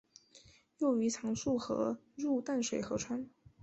[0.79, 3.29] 幼鱼常溯河入淡水河川。